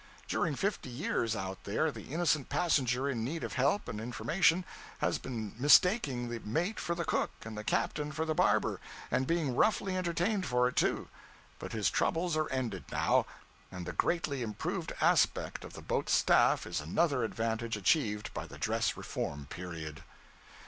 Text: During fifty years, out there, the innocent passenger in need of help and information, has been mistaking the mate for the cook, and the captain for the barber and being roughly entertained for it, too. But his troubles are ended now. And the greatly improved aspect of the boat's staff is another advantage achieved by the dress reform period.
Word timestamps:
During 0.27 0.55
fifty 0.55 0.89
years, 0.89 1.35
out 1.35 1.63
there, 1.63 1.91
the 1.91 2.11
innocent 2.11 2.49
passenger 2.49 3.07
in 3.07 3.23
need 3.23 3.43
of 3.43 3.53
help 3.53 3.87
and 3.87 4.01
information, 4.01 4.65
has 4.97 5.19
been 5.19 5.53
mistaking 5.59 6.29
the 6.29 6.39
mate 6.39 6.79
for 6.79 6.95
the 6.95 7.05
cook, 7.05 7.29
and 7.45 7.55
the 7.55 7.63
captain 7.63 8.11
for 8.11 8.25
the 8.25 8.33
barber 8.33 8.79
and 9.11 9.27
being 9.27 9.55
roughly 9.55 9.95
entertained 9.95 10.47
for 10.47 10.67
it, 10.67 10.75
too. 10.75 11.07
But 11.59 11.73
his 11.73 11.91
troubles 11.91 12.35
are 12.35 12.49
ended 12.49 12.85
now. 12.91 13.27
And 13.71 13.85
the 13.85 13.93
greatly 13.93 14.41
improved 14.41 14.91
aspect 15.01 15.63
of 15.63 15.73
the 15.73 15.83
boat's 15.83 16.13
staff 16.13 16.65
is 16.65 16.81
another 16.81 17.23
advantage 17.23 17.77
achieved 17.77 18.33
by 18.33 18.47
the 18.47 18.57
dress 18.57 18.97
reform 18.97 19.45
period. 19.51 20.03